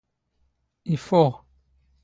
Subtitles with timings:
[0.93, 1.31] ⵉⴼⴼⵓⵖ.